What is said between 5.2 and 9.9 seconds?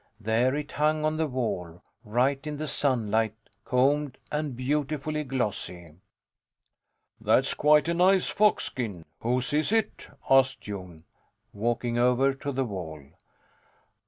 glossy. That's quite a nice fox skin. Whose is